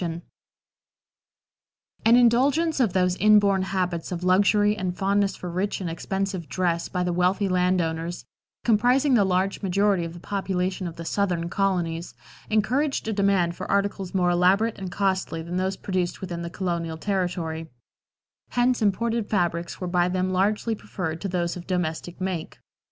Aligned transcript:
No. 0.03 0.07
3. 0.07 0.21
An 2.05 2.15
indulgence 2.15 2.79
of 2.79 2.93
those 2.93 3.15
inborn 3.17 3.61
habits 3.61 4.11
of 4.11 4.23
luxury 4.23 4.75
and 4.75 4.97
fondness 4.97 5.35
for 5.35 5.47
rich 5.47 5.79
and 5.79 5.87
expensive 5.91 6.49
dress 6.49 6.89
by 6.89 7.03
the 7.03 7.13
wealthy 7.13 7.47
land 7.47 7.81
owners, 7.81 8.25
comprising 8.65 9.13
the 9.13 9.23
large 9.23 9.61
majority 9.61 10.03
of 10.03 10.13
the 10.15 10.19
population 10.19 10.87
of 10.87 10.95
the 10.95 11.05
Southern 11.05 11.49
colonies, 11.49 12.15
encouraged 12.49 13.07
a 13.09 13.13
demand 13.13 13.55
for 13.55 13.69
articles 13.69 14.15
more 14.15 14.31
elaborate 14.31 14.79
and 14.79 14.91
costly 14.91 15.43
than 15.43 15.57
those 15.57 15.77
produced 15.77 16.19
within 16.19 16.41
the 16.41 16.49
colonial 16.49 16.97
territory; 16.97 17.69
hence 18.49 18.81
imported 18.81 19.29
fabrics 19.29 19.79
were 19.79 19.85
by 19.85 20.09
them 20.09 20.31
largely 20.33 20.73
preferred 20.73 21.21
to 21.21 21.27
those 21.27 21.55
of 21.55 21.67
domestic 21.67 22.19
make. 22.19 22.57